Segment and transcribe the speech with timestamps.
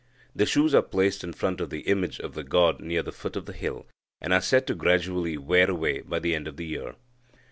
[0.35, 3.35] The shoes are placed in front of the image of the god near the foot
[3.35, 3.85] of the hill,
[4.19, 6.95] and are said to gradually wear away by the end of the year.